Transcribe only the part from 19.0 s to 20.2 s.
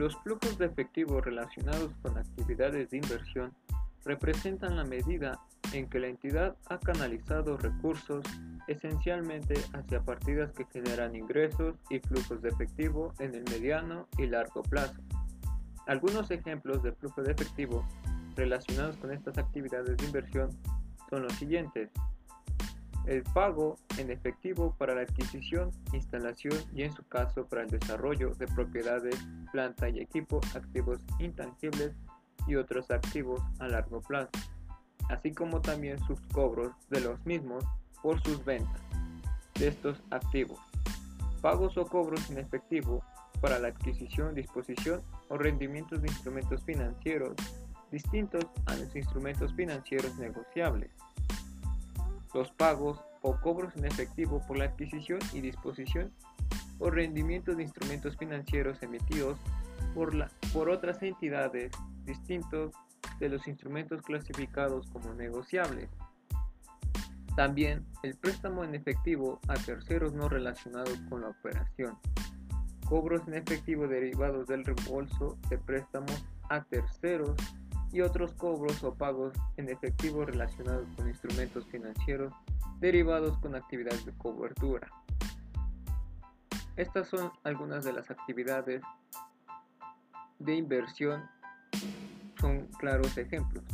estas actividades de